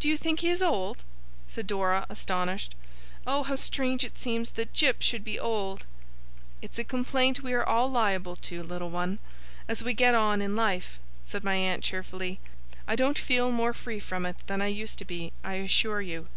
'Do 0.00 0.08
you 0.08 0.16
think 0.16 0.40
he 0.40 0.48
is 0.48 0.62
old?' 0.62 1.04
said 1.46 1.66
Dora, 1.66 2.06
astonished. 2.08 2.74
'Oh, 3.26 3.42
how 3.42 3.54
strange 3.54 4.02
it 4.02 4.16
seems 4.16 4.48
that 4.52 4.72
Jip 4.72 5.02
should 5.02 5.22
be 5.22 5.38
old!' 5.38 5.84
'It's 6.62 6.78
a 6.78 6.84
complaint 6.84 7.42
we 7.42 7.52
are 7.52 7.62
all 7.62 7.90
liable 7.90 8.34
to, 8.34 8.62
Little 8.62 8.88
One, 8.88 9.18
as 9.68 9.84
we 9.84 9.92
get 9.92 10.14
on 10.14 10.40
in 10.40 10.56
life,' 10.56 10.98
said 11.22 11.44
my 11.44 11.56
aunt, 11.56 11.84
cheerfully; 11.84 12.40
'I 12.88 12.96
don't 12.96 13.18
feel 13.18 13.52
more 13.52 13.74
free 13.74 14.00
from 14.00 14.24
it 14.24 14.36
than 14.46 14.62
I 14.62 14.68
used 14.68 14.96
to 15.00 15.04
be, 15.04 15.34
I 15.44 15.56
assure 15.56 16.00
you. 16.00 16.28